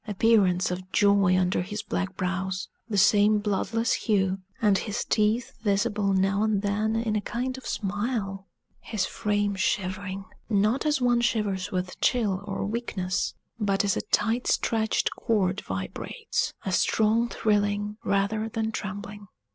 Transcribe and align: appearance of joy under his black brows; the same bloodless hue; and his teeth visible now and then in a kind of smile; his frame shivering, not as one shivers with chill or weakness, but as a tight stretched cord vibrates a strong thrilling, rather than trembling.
appearance 0.07 0.71
of 0.71 0.91
joy 0.91 1.37
under 1.37 1.61
his 1.61 1.83
black 1.83 2.17
brows; 2.17 2.67
the 2.89 2.97
same 2.97 3.37
bloodless 3.37 3.93
hue; 3.93 4.39
and 4.59 4.79
his 4.79 5.05
teeth 5.05 5.53
visible 5.61 6.11
now 6.11 6.41
and 6.41 6.63
then 6.63 6.95
in 6.95 7.15
a 7.15 7.21
kind 7.21 7.55
of 7.55 7.67
smile; 7.67 8.47
his 8.79 9.05
frame 9.05 9.53
shivering, 9.53 10.25
not 10.49 10.87
as 10.87 10.99
one 10.99 11.21
shivers 11.21 11.71
with 11.71 12.01
chill 12.01 12.41
or 12.45 12.65
weakness, 12.65 13.35
but 13.59 13.85
as 13.85 13.95
a 13.95 14.01
tight 14.11 14.47
stretched 14.47 15.11
cord 15.15 15.61
vibrates 15.67 16.51
a 16.65 16.71
strong 16.71 17.29
thrilling, 17.29 17.95
rather 18.03 18.49
than 18.49 18.71
trembling. 18.71 19.27